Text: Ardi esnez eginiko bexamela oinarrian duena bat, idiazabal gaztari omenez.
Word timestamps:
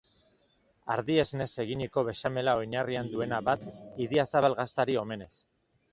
Ardi 0.93 1.17
esnez 1.23 1.47
eginiko 1.65 2.03
bexamela 2.09 2.57
oinarrian 2.61 3.11
duena 3.15 3.41
bat, 3.51 3.67
idiazabal 4.07 4.57
gaztari 4.65 4.99
omenez. 5.03 5.33